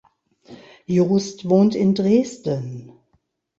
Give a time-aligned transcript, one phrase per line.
[0.87, 2.93] Jost wohnt in Dresden.